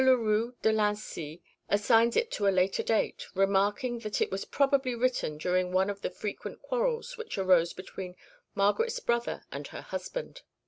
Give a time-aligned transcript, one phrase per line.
[0.03, 4.95] Le Roux de Lincy assigns it to a later date, remarking that it was probably
[4.95, 8.15] written during one of the frequent quarrels which arose between
[8.55, 10.41] Margaret's brother and her husband.